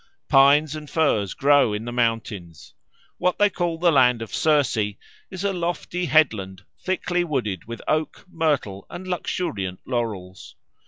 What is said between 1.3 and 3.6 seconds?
grow in the mountains. What they